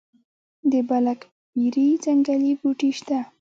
د 0.71 0.73
بلک 0.89 1.19
بیري 1.55 1.87
ځنګلي 2.03 2.53
بوټي 2.59 2.89
شته؟ 2.97 3.17